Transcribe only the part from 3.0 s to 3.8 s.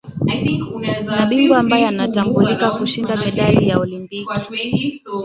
medali ya